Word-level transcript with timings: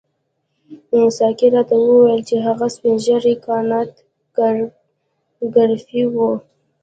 ساقي 1.17 1.47
راته 1.55 1.75
وویل 1.79 2.21
چې 2.29 2.35
هغه 2.45 2.65
سپین 2.75 2.95
ږیری 3.05 3.33
کانت 3.45 3.91
ګریفي 5.55 6.03
وو. 6.13 6.31